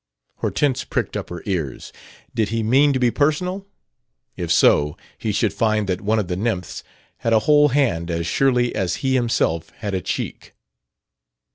Hortense 0.37 0.83
pricked 0.83 1.15
up 1.15 1.29
her 1.29 1.43
ears. 1.45 1.93
Did 2.33 2.49
he 2.49 2.63
mean 2.63 2.91
to 2.91 2.97
be 2.97 3.11
personal? 3.11 3.67
If 4.35 4.51
so, 4.51 4.97
he 5.15 5.31
should 5.31 5.53
find 5.53 5.85
that 5.85 6.01
one 6.01 6.17
of 6.17 6.27
the 6.27 6.35
nymphs 6.35 6.83
had 7.17 7.33
a 7.33 7.39
whole 7.45 7.67
hand 7.67 8.09
as 8.09 8.25
surely 8.25 8.73
as 8.73 8.95
he 9.05 9.13
himself 9.13 9.69
had 9.77 9.93
a 9.93 10.01
cheek. 10.01 10.55